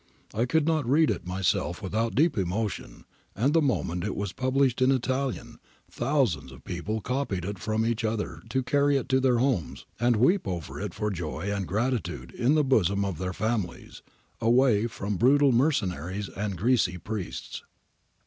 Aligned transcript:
I 0.33 0.45
could 0.45 0.65
not 0.65 0.89
read 0.89 1.11
it 1.11 1.27
myself 1.27 1.79
without 1.79 2.15
deep 2.15 2.35
emotion, 2.35 3.05
and 3.35 3.53
the 3.53 3.61
moment 3.61 4.03
it 4.03 4.15
was 4.15 4.33
published 4.33 4.81
in 4.81 4.91
Italian, 4.91 5.59
thousands 5.91 6.51
of 6.51 6.63
people 6.63 7.01
copied 7.01 7.45
it 7.45 7.59
from 7.59 7.85
each 7.85 8.03
other 8.03 8.41
to 8.49 8.63
carry 8.63 8.97
it 8.97 9.07
to 9.09 9.19
their 9.19 9.37
homes 9.37 9.85
and 9.99 10.15
weep 10.15 10.47
over 10.47 10.81
it 10.81 10.95
for 10.95 11.11
joy 11.11 11.53
and 11.53 11.67
gratitude 11.67 12.31
in 12.31 12.55
the 12.55 12.63
bosom 12.63 13.05
of 13.05 13.19
their 13.19 13.31
families, 13.31 14.01
away 14.39 14.87
from 14.87 15.17
brutal 15.17 15.51
mercenaries 15.51 16.29
and 16.29 16.57
greasy 16.57 16.97
priests. 16.97 17.61